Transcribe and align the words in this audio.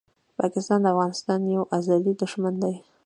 پاکستان 0.39 0.79
د 0.81 0.85
افغانستان 0.93 1.39
یو 1.55 1.63
ازلي 1.77 2.13
دښمن 2.21 2.53
دی! 2.63 2.75